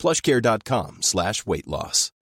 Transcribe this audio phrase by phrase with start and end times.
[0.00, 2.16] plushcare.com slash weight loss.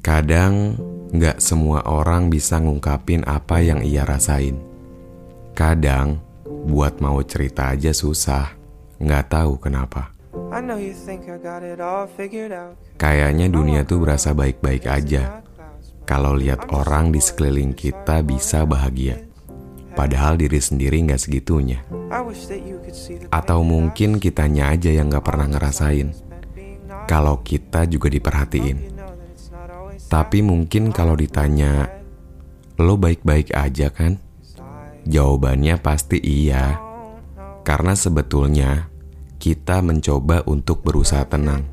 [0.00, 0.78] Kadang
[1.12, 4.56] nggak semua orang bisa ngungkapin apa yang ia rasain.
[5.52, 8.54] Kadang buat mau cerita aja susah,
[9.02, 10.14] nggak tahu kenapa.
[12.96, 15.42] Kayaknya dunia tuh berasa baik-baik aja.
[16.06, 19.25] Kalau lihat orang di sekeliling kita bisa bahagia.
[19.96, 21.80] Padahal diri sendiri nggak segitunya.
[23.32, 26.12] Atau mungkin kitanya aja yang nggak pernah ngerasain.
[27.08, 28.92] Kalau kita juga diperhatiin.
[30.06, 31.88] Tapi mungkin kalau ditanya,
[32.76, 34.20] lo baik-baik aja kan?
[35.08, 36.76] Jawabannya pasti iya.
[37.64, 38.92] Karena sebetulnya
[39.40, 41.64] kita mencoba untuk berusaha tenang.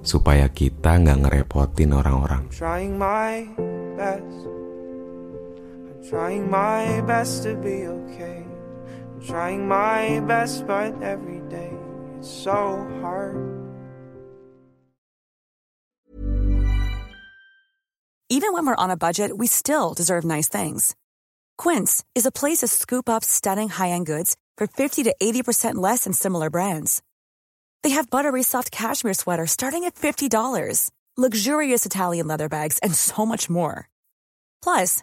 [0.00, 2.48] Supaya kita nggak ngerepotin orang-orang.
[6.06, 8.46] Trying my best to be okay.
[9.26, 11.72] Trying my best, but every day
[12.16, 13.58] it's so hard.
[18.30, 20.94] Even when we're on a budget, we still deserve nice things.
[21.56, 25.76] Quince is a place to scoop up stunning high end goods for 50 to 80%
[25.76, 27.02] less than similar brands.
[27.82, 33.24] They have buttery soft cashmere sweaters starting at $50, luxurious Italian leather bags, and so
[33.24, 33.88] much more.
[34.62, 35.02] Plus,